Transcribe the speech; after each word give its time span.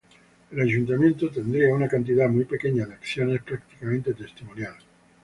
El 0.49 0.59
Ayuntamiento 0.61 1.29
tendría 1.29 1.71
una 1.75 1.87
cantidad 1.87 2.27
muy 2.27 2.45
pequeña 2.45 2.87
de 2.87 2.95
acciones, 2.95 3.43
prácticamente 3.43 4.15
testimonial. 4.15 4.73